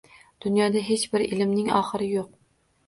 [0.45, 2.35] Dunyoda hech bir ilmning oxiri yo’q